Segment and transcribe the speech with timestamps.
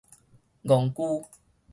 [0.65, 1.23] 戇龜